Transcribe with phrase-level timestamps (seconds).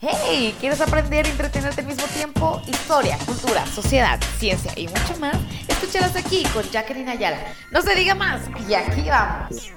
[0.00, 2.62] Hey, ¿quieres aprender y entretenerte al mismo tiempo?
[2.68, 5.36] Historia, cultura, sociedad, ciencia y mucho más.
[5.66, 7.38] Escúchalas aquí con Jacqueline Ayala.
[7.72, 9.72] No se diga más y aquí vamos.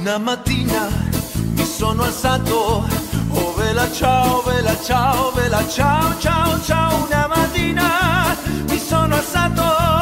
[0.00, 0.90] Una mattina
[1.56, 2.86] mi sono alzato,
[3.34, 7.04] oh vela ciao, vela ciao, vela ciao, ciao, ciao.
[7.04, 8.36] Una mattina
[8.68, 9.99] mi sono alzato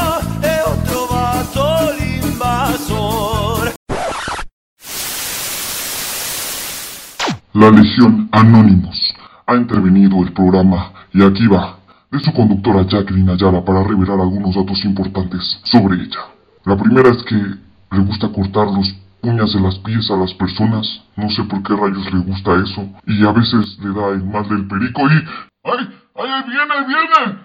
[7.59, 8.97] La Legión Anónimos
[9.45, 14.55] ha intervenido el programa y aquí va de su conductora Jacqueline Ayala para revelar algunos
[14.55, 16.21] datos importantes sobre ella.
[16.65, 21.03] La primera es que le gusta cortar los uñas de las pies a las personas,
[21.17, 24.49] no sé por qué rayos le gusta eso, y a veces le da el mal
[24.49, 25.17] del perico y...
[25.65, 25.89] ¡Ay!
[26.15, 27.39] ¡Ay, ahí viene, viene!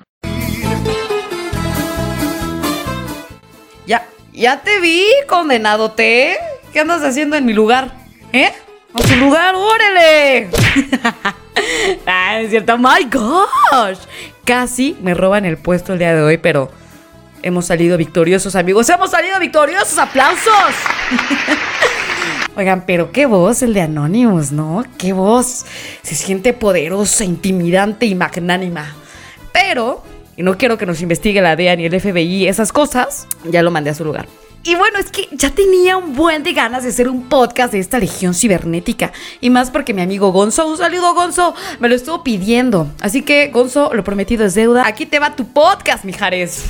[3.88, 6.36] Ya, ya te vi, condenado te.
[6.72, 7.91] ¿Qué andas haciendo en mi lugar?
[8.31, 8.53] ¿Eh?
[8.94, 10.49] A su lugar, órale.
[12.05, 13.97] ah, es cierto, my gosh.
[14.45, 16.69] Casi me roban el puesto el día de hoy, pero
[17.41, 18.88] hemos salido victoriosos, amigos.
[18.89, 20.53] Hemos salido victoriosos, aplausos.
[22.55, 24.83] Oigan, pero qué voz el de Anonymous, ¿no?
[25.00, 25.66] Qué voz.
[26.03, 28.94] Se siente poderosa, intimidante y magnánima.
[29.52, 30.03] Pero,
[30.38, 33.72] y no quiero que nos investigue la DEA ni el FBI, esas cosas, ya lo
[33.72, 34.28] mandé a su lugar.
[34.66, 37.80] Y bueno, es que ya tenía un buen de ganas de hacer un podcast de
[37.80, 39.11] esta legión cibernética.
[39.42, 42.88] Y más porque mi amigo Gonzo, un saludo Gonzo, me lo estuvo pidiendo.
[43.02, 44.88] Así que Gonzo, lo prometido es deuda.
[44.88, 46.67] Aquí te va tu podcast, mijares.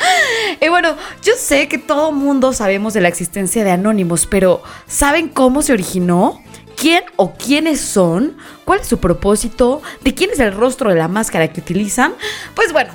[0.60, 5.30] y bueno, yo sé que todo mundo sabemos de la existencia de Anónimos, pero ¿saben
[5.30, 6.42] cómo se originó?
[6.76, 8.36] ¿Quién o quiénes son?
[8.66, 9.80] ¿Cuál es su propósito?
[10.02, 12.12] ¿De quién es el rostro de la máscara que utilizan?
[12.54, 12.92] Pues bueno,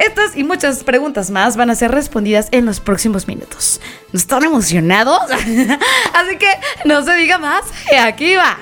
[0.00, 3.80] estas y muchas preguntas más van a ser respondidas en los próximos minutos.
[4.12, 5.20] ¿Están emocionados?
[5.30, 6.50] Así que
[6.84, 7.62] no se diga más,
[7.92, 8.58] y aquí va.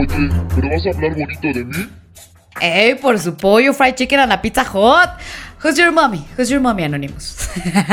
[0.00, 1.88] Oye, ¿pero vas a hablar bonito de mí?
[2.58, 5.10] ¡Ey, por su pollo fried chicken a la pizza hot!
[5.62, 6.24] Who's your mommy?
[6.38, 7.36] Who's your mommy, Anonymous?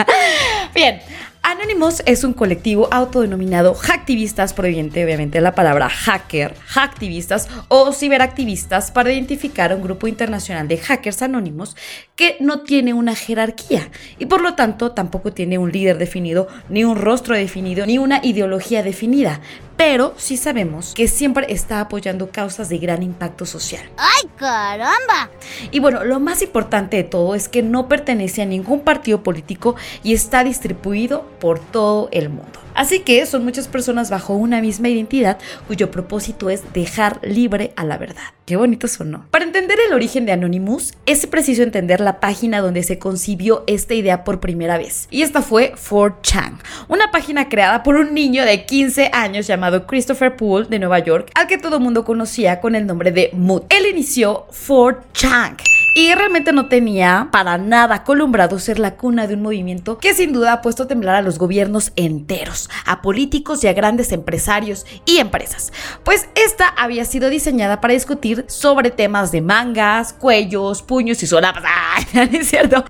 [0.74, 1.02] Bien,
[1.42, 8.92] Anonymous es un colectivo autodenominado hacktivistas, proviene obviamente de la palabra hacker, hacktivistas o ciberactivistas
[8.92, 11.76] para identificar a un grupo internacional de hackers anónimos
[12.16, 16.84] que no tiene una jerarquía y por lo tanto tampoco tiene un líder definido, ni
[16.84, 19.40] un rostro definido, ni una ideología definida,
[19.78, 23.88] pero sí sabemos que siempre está apoyando causas de gran impacto social.
[23.98, 25.30] ¡Ay, caramba!
[25.72, 29.76] Y bueno, lo más importante de todo es que no pertenece a ningún partido político
[30.04, 32.67] y está distribuido por todo el mundo.
[32.78, 37.84] Así que son muchas personas bajo una misma identidad cuyo propósito es dejar libre a
[37.84, 38.22] la verdad.
[38.46, 39.26] Qué bonito sonó.
[39.32, 43.96] Para entender el origen de Anonymous, es preciso entender la página donde se concibió esta
[43.96, 45.08] idea por primera vez.
[45.10, 50.36] Y esta fue 4chan, una página creada por un niño de 15 años llamado Christopher
[50.36, 53.64] Poole de Nueva York, al que todo mundo conocía con el nombre de Mood.
[53.70, 55.58] Él inició 4chan
[55.98, 60.32] y realmente no tenía para nada columbrado ser la cuna de un movimiento que sin
[60.32, 64.86] duda ha puesto a temblar a los gobiernos enteros, a políticos y a grandes empresarios
[65.08, 65.74] y empresas.
[66.04, 71.64] Pues esta había sido diseñada para discutir sobre temas de mangas, cuellos, puños y solapas.
[71.96, 72.86] ¡Ay, no es cierto!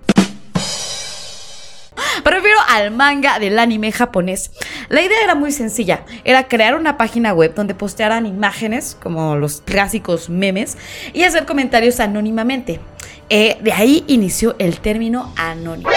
[2.26, 4.52] Me refiero al manga del anime japonés.
[4.90, 9.62] La idea era muy sencilla, era crear una página web donde postearan imágenes, como los
[9.62, 10.78] clásicos memes,
[11.14, 12.82] y hacer comentarios anónimamente.
[13.30, 15.90] Eh, de ahí inició el término anónimo.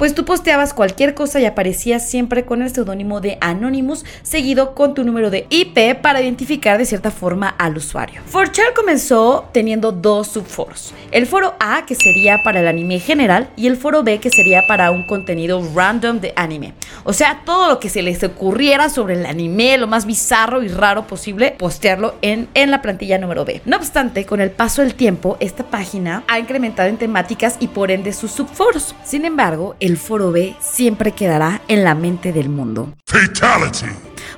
[0.00, 4.94] Pues tú posteabas cualquier cosa y aparecías siempre con el seudónimo de Anonymous, seguido con
[4.94, 8.22] tu número de IP para identificar de cierta forma al usuario.
[8.32, 10.94] 4chan comenzó teniendo dos subforos.
[11.10, 14.62] El foro A, que sería para el anime general, y el foro B, que sería
[14.66, 16.72] para un contenido random de anime.
[17.04, 20.68] O sea, todo lo que se les ocurriera sobre el anime, lo más bizarro y
[20.68, 23.60] raro posible, postearlo en, en la plantilla número B.
[23.66, 27.92] No obstante, con el paso del tiempo, esta página ha incrementado en temáticas y por
[27.92, 28.96] ende sus subforos.
[29.04, 32.92] Sin embargo, el foro B siempre quedará en la mente del mundo.
[33.06, 33.86] Fatality.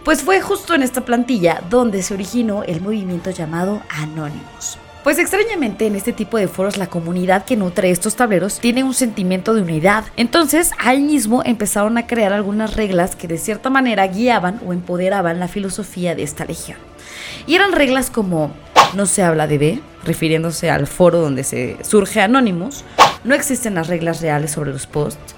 [0.05, 4.77] Pues fue justo en esta plantilla donde se originó el movimiento llamado Anonymous.
[5.03, 8.93] Pues extrañamente en este tipo de foros la comunidad que nutre estos tableros tiene un
[8.93, 10.05] sentimiento de unidad.
[10.17, 15.41] Entonces ahí mismo empezaron a crear algunas reglas que de cierta manera guiaban o empoderaban
[15.41, 16.77] la filosofía de esta legión.
[17.47, 18.53] Y eran reglas como
[18.95, 22.85] No se habla de B, refiriéndose al foro donde se surge Anonymous.
[23.25, 25.35] No existen las reglas reales sobre los posts.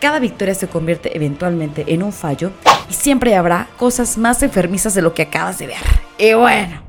[0.00, 2.52] Cada victoria se convierte eventualmente en un fallo
[2.88, 5.76] y siempre habrá cosas más enfermizas de lo que acabas de ver.
[6.18, 6.82] Y bueno,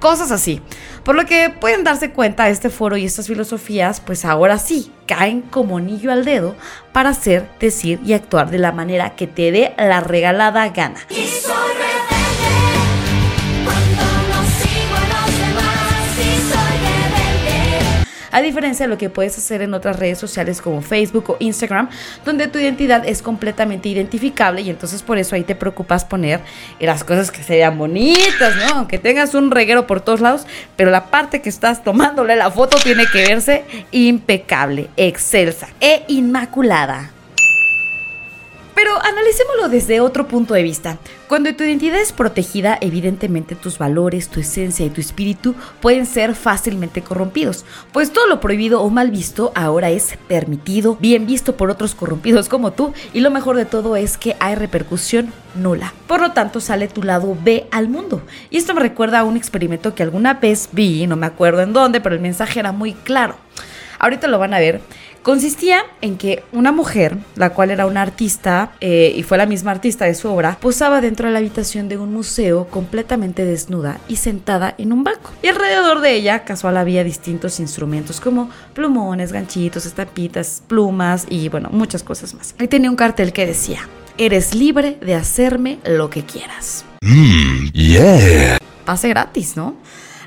[0.00, 0.60] cosas así.
[1.04, 5.40] Por lo que pueden darse cuenta, este foro y estas filosofías, pues ahora sí, caen
[5.42, 6.54] como anillo al dedo
[6.92, 11.00] para hacer, decir y actuar de la manera que te dé la regalada gana.
[18.38, 21.88] A diferencia de lo que puedes hacer en otras redes sociales como Facebook o Instagram,
[22.24, 26.38] donde tu identidad es completamente identificable y entonces por eso ahí te preocupas poner
[26.78, 28.76] las cosas que se bonitas, ¿no?
[28.76, 30.46] Aunque tengas un reguero por todos lados,
[30.76, 37.17] pero la parte que estás tomándole la foto tiene que verse impecable, excelsa e inmaculada.
[38.78, 40.98] Pero analicémoslo desde otro punto de vista.
[41.26, 46.36] Cuando tu identidad es protegida, evidentemente tus valores, tu esencia y tu espíritu pueden ser
[46.36, 51.70] fácilmente corrompidos, pues todo lo prohibido o mal visto ahora es permitido, bien visto por
[51.70, 55.92] otros corrompidos como tú, y lo mejor de todo es que hay repercusión nula.
[56.06, 58.22] Por lo tanto, sale tu lado B al mundo.
[58.48, 61.72] Y esto me recuerda a un experimento que alguna vez vi, no me acuerdo en
[61.72, 63.34] dónde, pero el mensaje era muy claro.
[63.98, 64.80] Ahorita lo van a ver.
[65.22, 69.72] Consistía en que una mujer, la cual era una artista eh, y fue la misma
[69.72, 74.16] artista de su obra, posaba dentro de la habitación de un museo completamente desnuda y
[74.16, 75.30] sentada en un banco.
[75.42, 81.68] Y alrededor de ella, casual, había distintos instrumentos como plumones, ganchitos, estampitas, plumas y bueno,
[81.72, 82.54] muchas cosas más.
[82.58, 83.80] Y tenía un cartel que decía,
[84.16, 86.84] eres libre de hacerme lo que quieras.
[88.84, 89.76] Pase gratis, ¿no?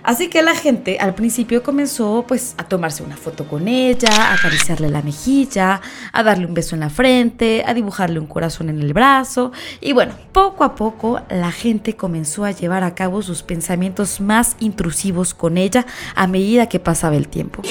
[0.03, 4.33] Así que la gente al principio comenzó pues a tomarse una foto con ella, a
[4.33, 5.81] acariciarle la mejilla,
[6.11, 9.93] a darle un beso en la frente, a dibujarle un corazón en el brazo y
[9.93, 15.33] bueno, poco a poco la gente comenzó a llevar a cabo sus pensamientos más intrusivos
[15.33, 17.61] con ella a medida que pasaba el tiempo.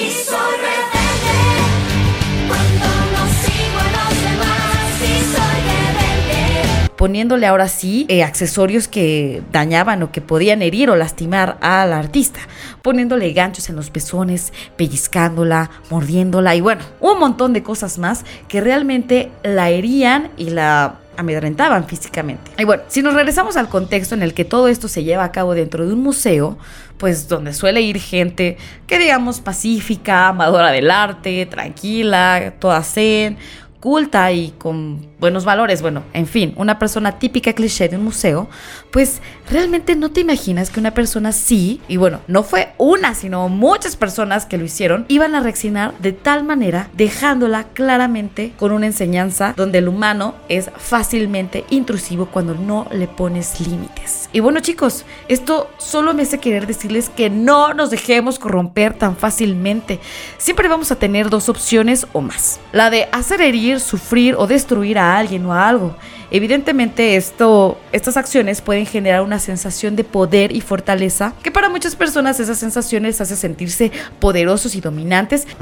[7.01, 11.97] Poniéndole ahora sí eh, accesorios que dañaban o que podían herir o lastimar a la
[11.97, 12.41] artista,
[12.83, 18.61] poniéndole ganchos en los pezones, pellizcándola, mordiéndola y bueno, un montón de cosas más que
[18.61, 22.51] realmente la herían y la amedrentaban físicamente.
[22.59, 25.31] Y bueno, si nos regresamos al contexto en el que todo esto se lleva a
[25.31, 26.59] cabo dentro de un museo,
[26.99, 33.37] pues donde suele ir gente que digamos pacífica, amadora del arte, tranquila, toda zen,
[33.81, 38.47] culta y con buenos valores, bueno, en fin, una persona típica cliché de un museo,
[38.91, 43.49] pues realmente no te imaginas que una persona así, y bueno, no fue una, sino
[43.49, 48.85] muchas personas que lo hicieron, iban a reaccionar de tal manera, dejándola claramente con una
[48.85, 54.29] enseñanza donde el humano es fácilmente intrusivo cuando no le pones límites.
[54.33, 59.15] Y bueno chicos, esto solo me hace querer decirles que no nos dejemos corromper tan
[59.17, 59.99] fácilmente.
[60.37, 62.59] Siempre vamos a tener dos opciones o más.
[62.71, 65.95] La de hacer herir, sufrir o destruir a alguien o a algo.
[66.29, 71.95] Evidentemente esto, estas acciones pueden generar una sensación de poder y fortaleza que para muchas
[71.95, 75.47] personas esas sensaciones hace sentirse poderosos y dominantes.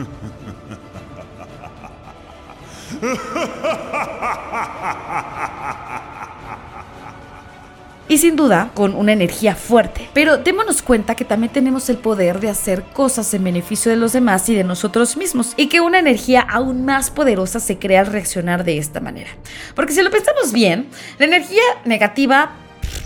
[8.10, 10.10] y sin duda con una energía fuerte.
[10.14, 14.12] Pero démonos cuenta que también tenemos el poder de hacer cosas en beneficio de los
[14.12, 18.08] demás y de nosotros mismos y que una energía aún más poderosa se crea al
[18.08, 19.30] reaccionar de esta manera.
[19.76, 20.90] Porque si lo pensamos bien,
[21.20, 22.52] la energía negativa,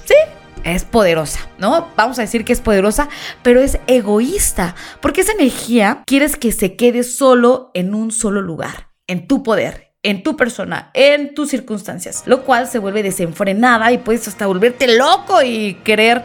[0.05, 0.15] sí,
[0.63, 1.89] es poderosa, ¿no?
[1.95, 3.09] Vamos a decir que es poderosa,
[3.41, 8.89] pero es egoísta, porque esa energía quieres que se quede solo en un solo lugar,
[9.07, 13.97] en tu poder, en tu persona, en tus circunstancias, lo cual se vuelve desenfrenada y
[13.97, 16.23] puedes hasta volverte loco y querer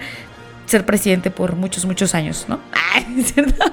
[0.67, 2.61] ser presidente por muchos, muchos años, ¿no?
[2.95, 3.65] Ay, ¿es ¿cierto?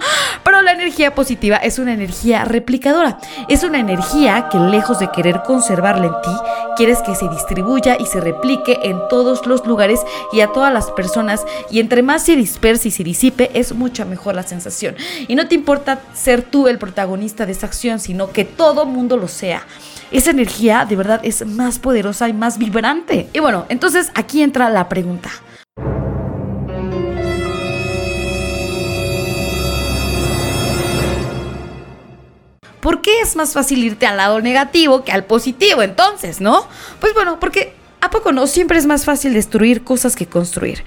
[0.44, 3.18] Pero la energía positiva es una energía replicadora.
[3.50, 6.30] Es una energía que lejos de querer conservarla en ti,
[6.78, 10.00] quieres que se distribuya y se replique en todos los lugares
[10.32, 11.44] y a todas las personas.
[11.70, 14.96] Y entre más se disperse y se disipe, es mucho mejor la sensación.
[15.28, 19.18] Y no te importa ser tú el protagonista de esa acción, sino que todo mundo
[19.18, 19.66] lo sea.
[20.16, 23.28] Esa energía de verdad es más poderosa y más vibrante.
[23.34, 25.30] Y bueno, entonces aquí entra la pregunta.
[32.80, 36.66] ¿Por qué es más fácil irte al lado negativo que al positivo entonces, no?
[37.02, 38.48] Pues bueno, porque ¿a poco no?
[38.48, 40.82] Siempre es más fácil destruir cosas que construir.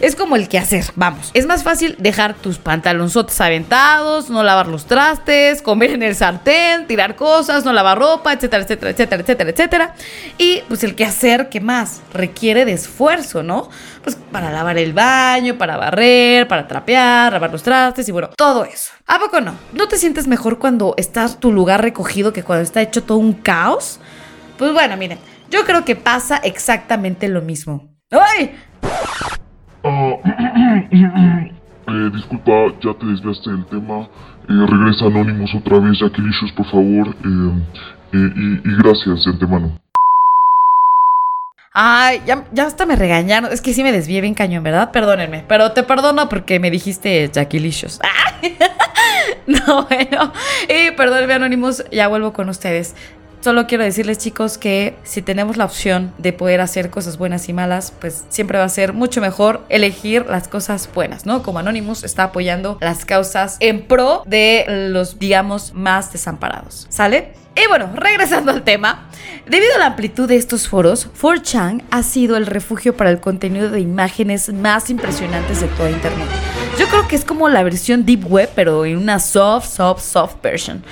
[0.00, 1.30] Es como el que hacer, vamos.
[1.34, 6.86] Es más fácil dejar tus pantalonzotes aventados, no lavar los trastes, comer en el sartén,
[6.86, 9.94] tirar cosas, no lavar ropa, etcétera, etcétera, etcétera, etcétera, etcétera.
[10.38, 12.00] Y pues el que hacer, ¿qué más?
[12.12, 13.70] Requiere de esfuerzo, ¿no?
[14.04, 18.64] Pues para lavar el baño, para barrer, para trapear, lavar los trastes y bueno, todo
[18.64, 18.92] eso.
[19.06, 19.54] ¿A poco no?
[19.72, 23.32] ¿No te sientes mejor cuando estás tu lugar recogido que cuando está hecho todo un
[23.32, 23.98] caos?
[24.58, 25.18] Pues bueno, miren,
[25.50, 27.88] yo creo que pasa exactamente lo mismo.
[28.10, 28.54] ¡Ay!
[30.90, 32.52] Eh, disculpa,
[32.82, 34.08] ya te desviaste del tema.
[34.48, 37.08] Eh, regresa Anonymous otra vez, Aquilicious, por favor.
[37.24, 39.78] Eh, y, gracias de antemano.
[41.72, 43.52] Ay, ya, hasta me regañaron.
[43.52, 44.90] Es que sí me desvié bien cañón, ¿verdad?
[44.90, 45.44] Perdónenme.
[45.46, 47.30] Pero te perdono porque me dijiste.
[47.34, 48.56] Ay.
[49.46, 50.32] No, bueno.
[50.68, 52.94] Y perdónenme, Anónimos, ya vuelvo con ustedes.
[53.40, 57.52] Solo quiero decirles, chicos, que si tenemos la opción de poder hacer cosas buenas y
[57.52, 61.42] malas, pues siempre va a ser mucho mejor elegir las cosas buenas, ¿no?
[61.44, 66.86] Como Anonymous está apoyando las causas en pro de los, digamos, más desamparados.
[66.90, 67.32] ¿Sale?
[67.54, 69.08] Y bueno, regresando al tema,
[69.46, 73.70] debido a la amplitud de estos foros, 4chan ha sido el refugio para el contenido
[73.70, 76.28] de imágenes más impresionantes de toda Internet.
[76.78, 80.36] Yo creo que es como la versión Deep Web, pero en una soft, soft, soft
[80.40, 80.84] version.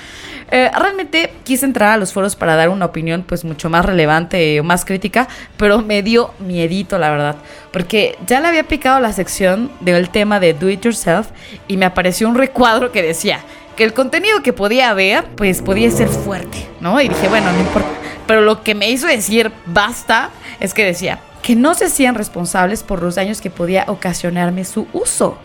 [0.49, 4.59] Eh, realmente quise entrar a los foros para dar una opinión pues mucho más relevante
[4.59, 5.27] o más crítica,
[5.57, 7.35] pero me dio miedito la verdad,
[7.71, 11.27] porque ya le había picado la sección del tema de Do It Yourself
[11.67, 13.41] y me apareció un recuadro que decía
[13.75, 16.99] que el contenido que podía ver pues podía ser fuerte, ¿no?
[17.01, 17.89] Y dije, bueno, no importa.
[18.25, 22.83] Pero lo que me hizo decir basta es que decía que no se hacían responsables
[22.83, 25.37] por los daños que podía ocasionarme su uso.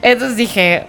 [0.00, 0.86] Entonces dije,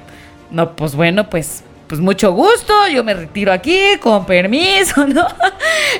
[0.53, 5.25] no, pues bueno, pues, pues mucho gusto, yo me retiro aquí, con permiso, ¿no?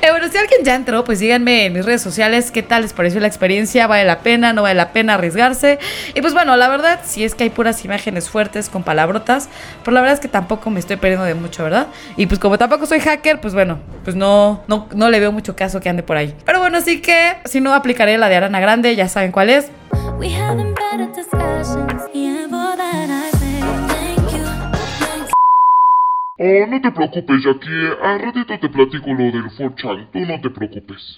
[0.01, 2.93] Eh, bueno, si alguien ya entró, pues díganme en mis redes sociales qué tal les
[2.93, 5.79] pareció la experiencia, vale la pena, no vale la pena arriesgarse.
[6.13, 9.50] Y pues bueno, la verdad, si es que hay puras imágenes fuertes con palabrotas,
[9.83, 11.88] pues la verdad es que tampoco me estoy perdiendo de mucho, ¿verdad?
[12.15, 15.55] Y pues como tampoco soy hacker, pues bueno, pues no, no, no le veo mucho
[15.55, 16.36] caso que ande por ahí.
[16.45, 19.72] Pero bueno, así que si no aplicaré la de Arana Grande, ya saben cuál es.
[20.19, 20.29] We
[26.45, 27.93] Oh, no te preocupes, Jackie.
[28.03, 30.09] Al ratito te platico lo del 4chan.
[30.12, 31.17] Tú no te preocupes.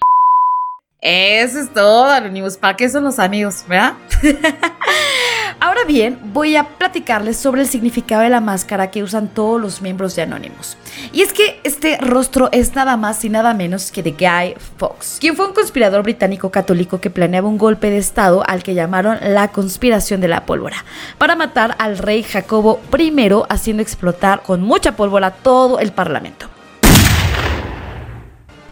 [1.02, 2.58] Eso es todo, Anonymous.
[2.58, 3.96] ¿Para qué son los amigos, verdad?
[5.60, 9.82] Ahora bien, voy a platicarles sobre el significado de la máscara que usan todos los
[9.82, 10.78] miembros de Anonymous.
[11.14, 15.18] Y es que este rostro es nada más y nada menos que de Guy Fawkes,
[15.20, 19.18] quien fue un conspirador británico católico que planeaba un golpe de estado al que llamaron
[19.22, 20.84] la conspiración de la pólvora,
[21.18, 23.14] para matar al rey Jacobo I
[23.50, 26.48] haciendo explotar con mucha pólvora todo el parlamento.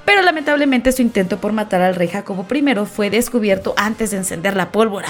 [0.05, 4.55] Pero lamentablemente su intento por matar al rey Jacobo I fue descubierto antes de encender
[4.55, 5.09] la pólvora.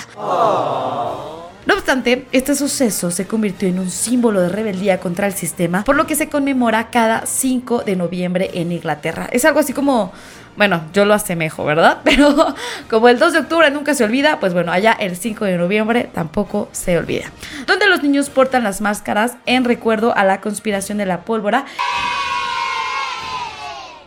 [1.66, 5.96] No obstante, este suceso se convirtió en un símbolo de rebeldía contra el sistema, por
[5.96, 9.30] lo que se conmemora cada 5 de noviembre en Inglaterra.
[9.32, 10.12] Es algo así como,
[10.58, 12.00] bueno, yo lo asemejo, ¿verdad?
[12.04, 12.56] Pero
[12.90, 16.10] como el 2 de octubre nunca se olvida, pues bueno, allá el 5 de noviembre
[16.14, 17.32] tampoco se olvida.
[17.66, 21.66] Donde los niños portan las máscaras en recuerdo a la conspiración de la pólvora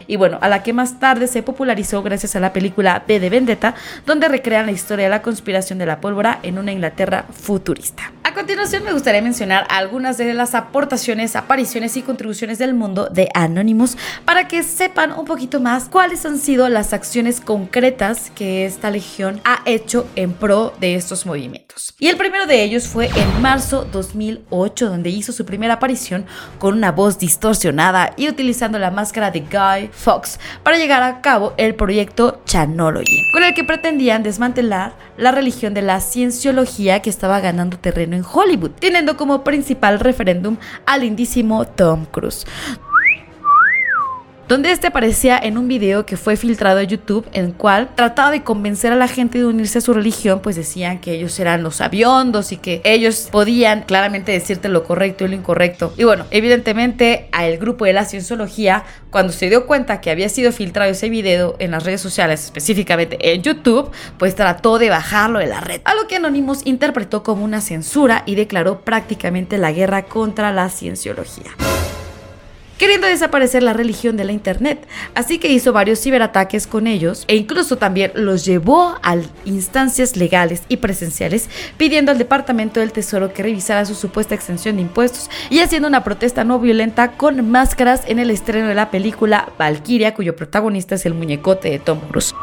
[0.07, 3.31] y bueno, a la que más tarde se popularizó gracias a la película B de
[3.31, 3.75] Vendetta,
[4.07, 8.13] donde recrean la historia de la conspiración de la pólvora en una Inglaterra futurista.
[8.37, 13.97] Continuación me gustaría mencionar algunas de las aportaciones, apariciones y contribuciones del mundo de Anonymous
[14.27, 19.41] para que sepan un poquito más cuáles han sido las acciones concretas que esta legión
[19.45, 21.95] ha hecho en pro de estos movimientos.
[21.99, 26.27] Y el primero de ellos fue en marzo 2008, donde hizo su primera aparición
[26.59, 31.55] con una voz distorsionada y utilizando la máscara de Guy Fox para llegar a cabo
[31.57, 37.41] el proyecto Chanology, con el que pretendían desmantelar la religión de la cienciología que estaba
[37.41, 42.47] ganando terreno en Hollywood, teniendo como principal referéndum al lindísimo Tom Cruise
[44.49, 48.31] donde este aparecía en un video que fue filtrado a YouTube, en el cual trataba
[48.31, 51.63] de convencer a la gente de unirse a su religión, pues decían que ellos eran
[51.63, 55.93] los aviondos y que ellos podían claramente decirte lo correcto y lo incorrecto.
[55.97, 60.53] Y bueno, evidentemente al grupo de la cienciología, cuando se dio cuenta que había sido
[60.53, 65.47] filtrado ese video en las redes sociales, específicamente en YouTube, pues trató de bajarlo de
[65.47, 65.81] la red.
[65.85, 70.69] A lo que Anonymous interpretó como una censura y declaró prácticamente la guerra contra la
[70.69, 71.51] cienciología
[72.79, 74.87] queriendo desaparecer la religión de la internet.
[75.15, 80.63] Así que hizo varios ciberataques con ellos e incluso también los llevó a instancias legales
[80.69, 85.61] y presenciales pidiendo al Departamento del Tesoro que revisara su supuesta extensión de impuestos y
[85.61, 90.37] haciendo una protesta no violenta con máscaras en el estreno de la película Valkyria cuyo
[90.37, 92.35] protagonista es el muñecote de Tom Cruise.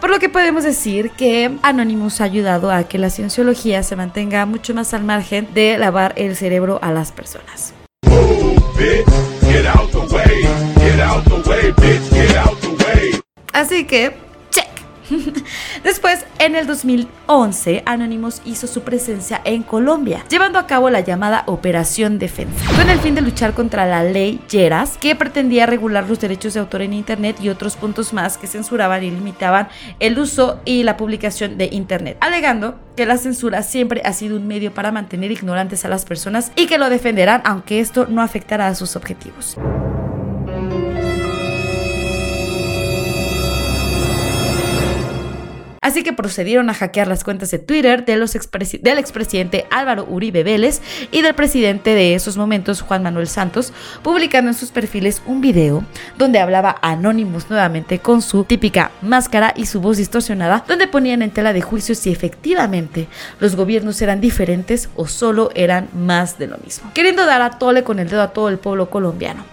[0.00, 4.44] Por lo que podemos decir que Anonymous ha ayudado a que la cienciología se mantenga
[4.44, 7.75] mucho más al margen de lavar el cerebro a las personas.
[13.52, 14.14] Así que,
[14.50, 14.68] check.
[15.82, 21.42] Después, en el 2011, Anonymous hizo su presencia en Colombia, llevando a cabo la llamada
[21.46, 26.20] Operación Defensa, con el fin de luchar contra la ley Lleras, que pretendía regular los
[26.20, 29.68] derechos de autor en Internet y otros puntos más que censuraban y limitaban
[29.98, 34.46] el uso y la publicación de Internet, alegando que la censura siempre ha sido un
[34.46, 38.68] medio para mantener ignorantes a las personas y que lo defenderán aunque esto no afectará
[38.68, 39.56] a sus objetivos.
[45.86, 50.04] Así que procedieron a hackear las cuentas de Twitter de los expresi- del expresidente Álvaro
[50.10, 50.80] Uribe Vélez
[51.12, 55.84] y del presidente de esos momentos, Juan Manuel Santos, publicando en sus perfiles un video
[56.18, 61.30] donde hablaba Anonymous nuevamente con su típica máscara y su voz distorsionada, donde ponían en
[61.30, 63.06] tela de juicio si efectivamente
[63.38, 67.84] los gobiernos eran diferentes o solo eran más de lo mismo, queriendo dar a tole
[67.84, 69.44] con el dedo a todo el pueblo colombiano.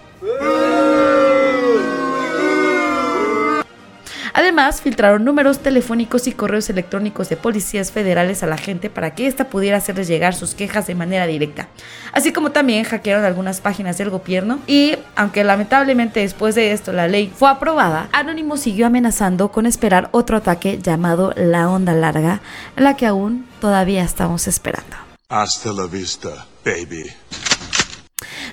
[4.34, 9.28] Además, filtraron números telefónicos y correos electrónicos de policías federales a la gente para que
[9.28, 11.68] ésta pudiera hacerles llegar sus quejas de manera directa.
[12.12, 17.08] Así como también hackearon algunas páginas del gobierno y, aunque lamentablemente después de esto la
[17.08, 22.42] ley fue aprobada, Anonymous siguió amenazando con esperar otro ataque llamado la onda larga,
[22.76, 24.98] la que aún todavía estamos esperando.
[25.30, 27.12] Hasta la vista, baby.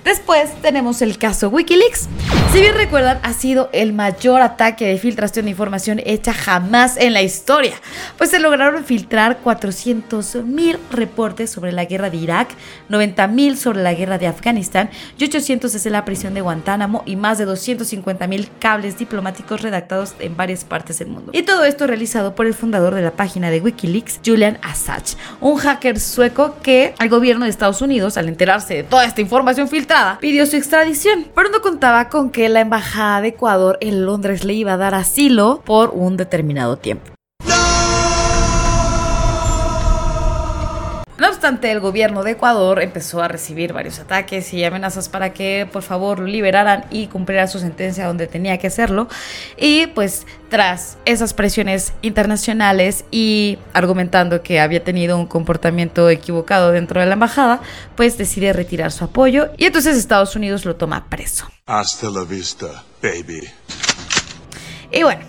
[0.04, 2.09] Después tenemos el caso Wikileaks.
[2.52, 7.12] Si bien recuerdan, ha sido el mayor ataque de filtración de información hecha jamás en
[7.12, 7.75] la historia,
[8.19, 12.49] pues se lograron filtrar 400.000 reportes sobre la guerra de Irak,
[12.88, 17.38] 90.000 sobre la guerra de Afganistán y 800 desde la prisión de Guantánamo y más
[17.38, 21.30] de 250.000 cables diplomáticos redactados en varias partes del mundo.
[21.33, 25.57] Y todo esto realizado por el fundador de la página de Wikileaks, Julian Assange, un
[25.57, 29.89] hacker sueco que el gobierno de Estados Unidos, al enterarse de toda esta información filtrada,
[30.20, 34.54] pidió su extradición, pero no contaba con que la embajada de Ecuador en Londres le
[34.54, 37.12] iba a dar asilo por un determinado tiempo.
[41.40, 45.81] Obstante, el gobierno de Ecuador empezó a recibir varios ataques y amenazas para que por
[45.81, 49.09] favor lo liberaran y cumpliera su sentencia donde tenía que hacerlo.
[49.57, 57.00] Y pues tras esas presiones internacionales y argumentando que había tenido un comportamiento equivocado dentro
[57.00, 57.62] de la embajada,
[57.96, 61.46] pues decide retirar su apoyo y entonces Estados Unidos lo toma preso.
[61.64, 63.48] Hasta la vista, baby.
[64.92, 65.22] Y bueno,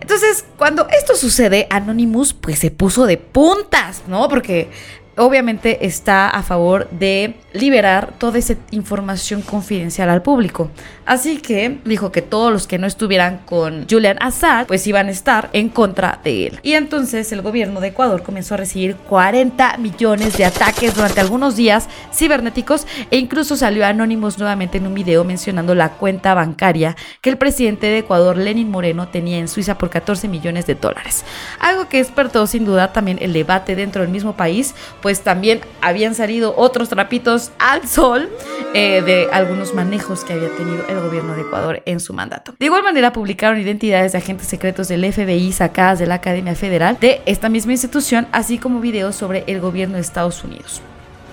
[0.00, 4.28] entonces cuando esto sucede, Anonymous pues se puso de puntas, ¿no?
[4.28, 4.68] Porque
[5.16, 10.70] obviamente está a favor de liberar toda esa información confidencial al público.
[11.04, 15.10] Así que dijo que todos los que no estuvieran con Julian Assad pues iban a
[15.10, 16.60] estar en contra de él.
[16.62, 21.56] Y entonces el gobierno de Ecuador comenzó a recibir 40 millones de ataques durante algunos
[21.56, 27.30] días cibernéticos e incluso salió Anonymous nuevamente en un video mencionando la cuenta bancaria que
[27.30, 31.24] el presidente de Ecuador, Lenin Moreno, tenía en Suiza por 14 millones de dólares.
[31.58, 36.14] Algo que despertó sin duda también el debate dentro del mismo país, pues también habían
[36.14, 38.30] salido otros trapitos al sol
[38.72, 42.54] eh, de algunos manejos que había tenido el gobierno de Ecuador en su mandato.
[42.58, 46.96] De igual manera publicaron identidades de agentes secretos del FBI sacadas de la Academia Federal
[47.00, 50.80] de esta misma institución, así como videos sobre el gobierno de Estados Unidos.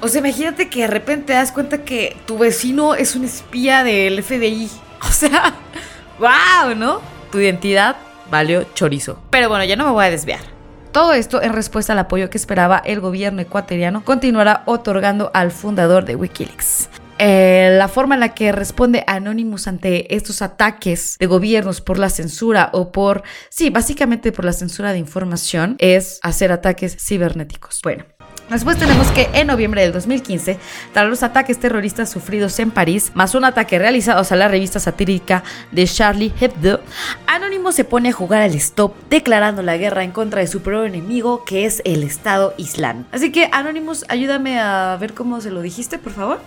[0.01, 3.83] O sea, imagínate que de repente te das cuenta que tu vecino es un espía
[3.83, 4.69] del FBI.
[5.01, 5.53] O sea,
[6.19, 6.99] wow, ¿no?
[7.31, 7.95] Tu identidad
[8.29, 9.17] valió chorizo.
[9.29, 10.58] Pero bueno, ya no me voy a desviar.
[10.91, 16.03] Todo esto en respuesta al apoyo que esperaba el gobierno ecuatoriano continuará otorgando al fundador
[16.05, 16.89] de Wikileaks.
[17.19, 22.09] Eh, la forma en la que responde Anonymous ante estos ataques de gobiernos por la
[22.09, 27.81] censura o por, sí, básicamente por la censura de información es hacer ataques cibernéticos.
[27.83, 28.05] Bueno,
[28.49, 30.57] Después tenemos que en noviembre del 2015,
[30.91, 35.43] tras los ataques terroristas sufridos en París, más un ataque realizado a la revista satírica
[35.71, 36.81] de Charlie Hebdo,
[37.27, 40.87] Anonymous se pone a jugar al stop, declarando la guerra en contra de su peor
[40.87, 43.07] enemigo, que es el Estado Islámico.
[43.11, 46.41] Así que Anonymous, ayúdame a ver cómo se lo dijiste, por favor.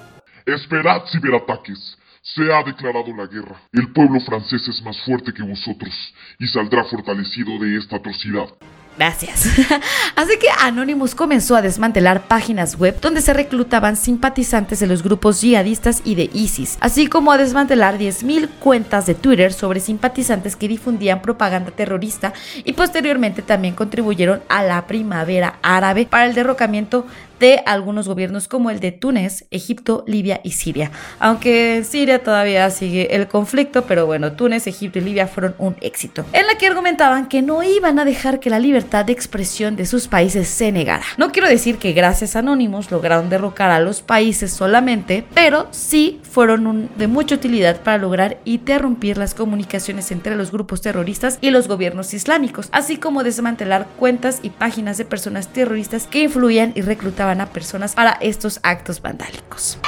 [0.45, 1.99] Esperad ciberataques.
[2.23, 3.61] Se ha declarado la guerra.
[3.73, 5.93] El pueblo francés es más fuerte que vosotros
[6.38, 8.49] y saldrá fortalecido de esta atrocidad.
[8.98, 9.46] Gracias.
[10.16, 15.40] Así que Anonymous comenzó a desmantelar páginas web donde se reclutaban simpatizantes de los grupos
[15.40, 20.68] yihadistas y de ISIS, así como a desmantelar 10.000 cuentas de Twitter sobre simpatizantes que
[20.68, 22.33] difundían propaganda terrorista
[22.64, 27.07] y posteriormente también contribuyeron a la primavera árabe para el derrocamiento
[27.40, 30.92] de algunos gobiernos como el de Túnez, Egipto, Libia y Siria.
[31.18, 35.74] Aunque en Siria todavía sigue el conflicto, pero bueno, Túnez, Egipto y Libia fueron un
[35.81, 36.24] éxito.
[36.33, 39.87] En la que argumentaban que no iban a dejar que la libertad de expresión de
[39.87, 41.05] sus países se negara.
[41.16, 46.21] No quiero decir que gracias a Anonymous lograron derrocar a los países solamente, pero sí
[46.29, 51.68] fueron de mucha utilidad para lograr interrumpir las comunicaciones entre los grupos terroristas y los
[51.68, 57.40] gobiernos islámicos, así como desmantelar cuentas y páginas de personas terroristas que influían y reclutaban
[57.40, 59.79] a personas para estos actos vandálicos.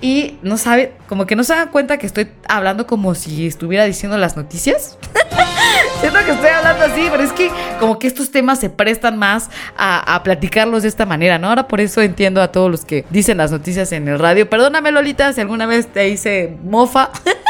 [0.00, 3.84] Y no sabe, como que no se dan cuenta que estoy hablando como si estuviera
[3.84, 4.98] diciendo las noticias.
[6.00, 9.50] Siento que estoy hablando así, pero es que como que estos temas se prestan más
[9.76, 11.48] a, a platicarlos de esta manera, ¿no?
[11.48, 14.48] Ahora por eso entiendo a todos los que dicen las noticias en el radio.
[14.48, 17.10] Perdóname, Lolita, si alguna vez te hice mofa.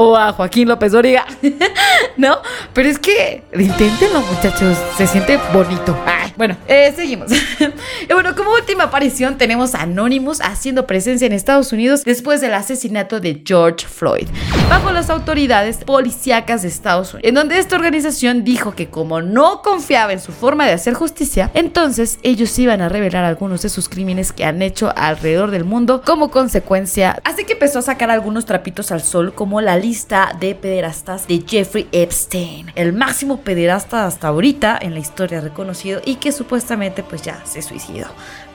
[0.00, 1.26] o a Joaquín López Dóriga,
[2.16, 2.38] ¿no?
[2.72, 5.96] Pero es que inténtenlo, muchachos, se siente bonito.
[6.36, 7.32] Bueno, eh, seguimos.
[8.08, 12.54] y bueno, como última aparición tenemos a Anonymous haciendo presencia en Estados Unidos después del
[12.54, 14.28] asesinato de George Floyd,
[14.70, 19.62] bajo las autoridades policíacas de Estados Unidos, en donde esta organización dijo que como no
[19.62, 23.88] confiaba en su forma de hacer justicia, entonces ellos iban a revelar algunos de sus
[23.88, 27.18] crímenes que han hecho alrededor del mundo como consecuencia.
[27.24, 31.42] Así que empezó a sacar algunos trapitos al sol como la lista de pederastas de
[31.46, 37.22] Jeffrey Epstein, el máximo pederasta hasta ahorita en la historia reconocido y que supuestamente pues
[37.22, 38.08] ya se suicidó.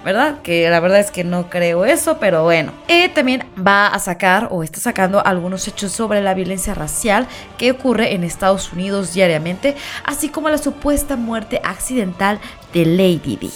[0.05, 0.41] ¿Verdad?
[0.43, 2.71] Que la verdad es que no creo eso, pero bueno.
[2.87, 7.25] Eh, también va a sacar o está sacando algunos hechos sobre la violencia racial
[7.57, 12.39] que ocurre en Estados Unidos diariamente, así como la supuesta muerte accidental
[12.73, 13.49] de Lady D.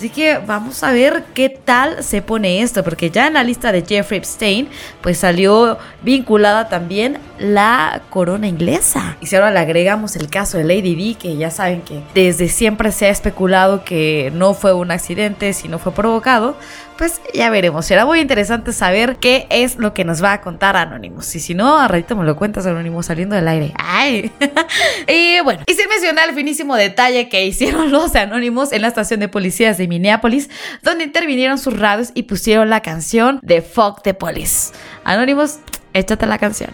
[0.00, 3.70] Así que vamos a ver qué tal se pone esto, porque ya en la lista
[3.70, 4.66] de Jeffrey Epstein,
[5.02, 9.18] pues salió vinculada también la corona inglesa.
[9.20, 12.48] Y si ahora le agregamos el caso de Lady Di, que ya saben que desde
[12.48, 16.56] siempre se ha especulado que no fue un accidente, sino fue provocado,
[17.00, 17.86] pues ya veremos.
[17.86, 21.34] Será muy interesante saber qué es lo que nos va a contar Anonymous.
[21.34, 23.72] Y si no, a me lo cuentas Anonymous saliendo del aire.
[23.78, 24.30] ¡Ay!
[25.08, 29.18] y bueno, y se menciona el finísimo detalle que hicieron los Anonymous en la estación
[29.20, 30.48] de policías de Minneapolis,
[30.82, 34.72] donde intervinieron sus radios y pusieron la canción de Fuck the Police.
[35.04, 35.58] Anonymous,
[35.92, 36.70] échate la canción.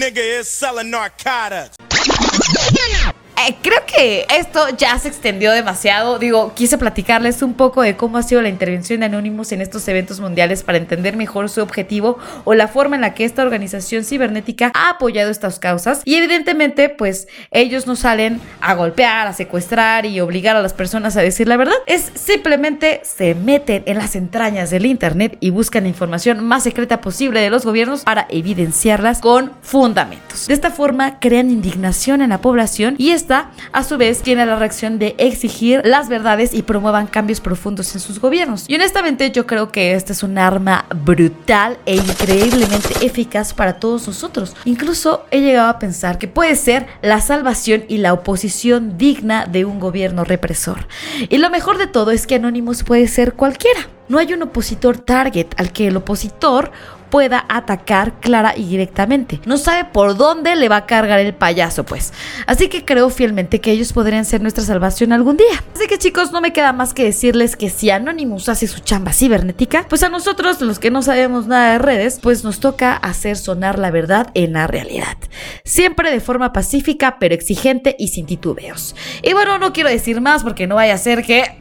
[0.00, 1.76] Nigga is selling narcotics.
[3.48, 6.18] Eh, creo que esto ya se extendió demasiado.
[6.18, 9.86] Digo, quise platicarles un poco de cómo ha sido la intervención de Anonymous en estos
[9.88, 14.04] eventos mundiales para entender mejor su objetivo o la forma en la que esta organización
[14.04, 16.02] cibernética ha apoyado estas causas.
[16.04, 21.16] Y evidentemente, pues ellos no salen a golpear, a secuestrar y obligar a las personas
[21.16, 21.76] a decir la verdad.
[21.86, 27.00] Es simplemente se meten en las entrañas del Internet y buscan la información más secreta
[27.00, 30.46] posible de los gobiernos para evidenciarlas con fundamentos.
[30.46, 34.98] De esta forma, crean indignación en la población y a su vez, tiene la reacción
[34.98, 38.64] de exigir las verdades y promuevan cambios profundos en sus gobiernos.
[38.68, 44.06] Y honestamente, yo creo que esta es un arma brutal e increíblemente eficaz para todos
[44.06, 44.56] nosotros.
[44.64, 49.64] Incluso he llegado a pensar que puede ser la salvación y la oposición digna de
[49.64, 50.86] un gobierno represor.
[51.28, 53.80] Y lo mejor de todo es que Anonymous puede ser cualquiera.
[54.08, 56.72] No hay un opositor target al que el opositor
[57.10, 59.40] pueda atacar clara y directamente.
[59.44, 62.12] No sabe por dónde le va a cargar el payaso, pues.
[62.46, 65.62] Así que creo fielmente que ellos podrían ser nuestra salvación algún día.
[65.74, 69.12] Así que chicos, no me queda más que decirles que si Anonymous hace su chamba
[69.12, 73.36] cibernética, pues a nosotros, los que no sabemos nada de redes, pues nos toca hacer
[73.36, 75.16] sonar la verdad en la realidad.
[75.64, 78.94] Siempre de forma pacífica, pero exigente y sin titubeos.
[79.22, 81.60] Y bueno, no quiero decir más porque no vaya a ser que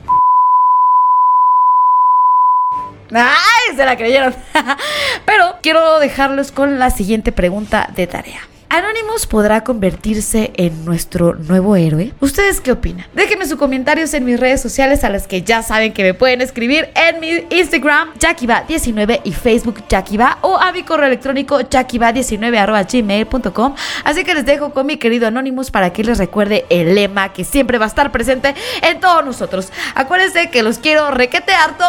[3.14, 3.76] ¡Ay!
[3.76, 4.36] Se la creyeron.
[5.26, 8.42] Pero quiero dejarlos con la siguiente pregunta de tarea.
[8.72, 12.14] ¿Anonymous podrá convertirse en nuestro nuevo héroe?
[12.20, 13.08] ¿Ustedes qué opinan?
[13.16, 16.42] Déjenme sus comentarios en mis redes sociales a las que ya saben que me pueden
[16.42, 24.24] escribir en mi Instagram jackiva19 y Facebook jackiva o a mi correo electrónico jackiva19 Así
[24.24, 27.80] que les dejo con mi querido Anonymous para que les recuerde el lema que siempre
[27.80, 28.54] va a estar presente
[28.84, 29.72] en todos nosotros.
[29.96, 31.86] Acuérdense que los quiero requete harto.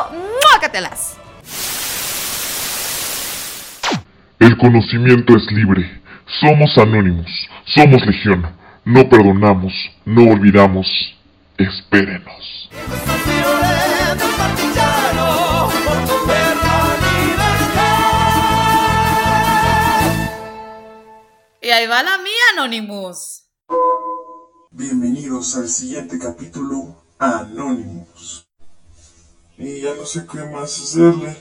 [0.50, 1.18] ¡Muácatelas!
[4.38, 5.99] El conocimiento es libre.
[6.38, 7.26] Somos anónimos.
[7.64, 8.46] Somos legión.
[8.84, 9.72] No perdonamos.
[10.04, 10.86] No olvidamos.
[11.58, 12.70] Espérenos.
[21.62, 23.44] Y ahí va la mía, Anonymous.
[24.70, 28.46] Bienvenidos al siguiente capítulo Anonymous.
[29.58, 31.36] Y ya no sé qué más hacerle.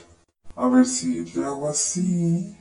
[0.56, 2.59] A ver si le hago así.